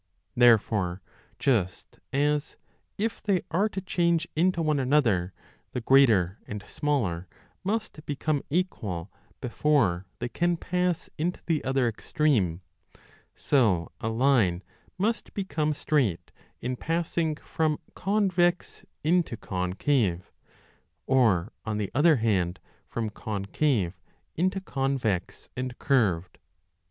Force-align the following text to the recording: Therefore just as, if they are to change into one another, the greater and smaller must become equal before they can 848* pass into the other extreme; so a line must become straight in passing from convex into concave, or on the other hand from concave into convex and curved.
Therefore 0.35 0.99
just 1.37 1.99
as, 2.11 2.55
if 2.97 3.21
they 3.21 3.43
are 3.51 3.69
to 3.69 3.79
change 3.81 4.27
into 4.35 4.59
one 4.59 4.79
another, 4.79 5.31
the 5.73 5.81
greater 5.81 6.39
and 6.47 6.63
smaller 6.65 7.27
must 7.63 8.03
become 8.07 8.41
equal 8.49 9.11
before 9.41 10.07
they 10.17 10.27
can 10.27 10.57
848* 10.57 10.59
pass 10.59 11.09
into 11.19 11.41
the 11.45 11.63
other 11.63 11.87
extreme; 11.87 12.61
so 13.35 13.91
a 14.01 14.09
line 14.09 14.63
must 14.97 15.35
become 15.35 15.71
straight 15.71 16.31
in 16.61 16.75
passing 16.75 17.35
from 17.35 17.77
convex 17.93 18.83
into 19.03 19.37
concave, 19.37 20.31
or 21.05 21.51
on 21.63 21.77
the 21.77 21.91
other 21.93 22.15
hand 22.15 22.59
from 22.87 23.11
concave 23.11 24.01
into 24.33 24.59
convex 24.59 25.49
and 25.55 25.77
curved. 25.77 26.39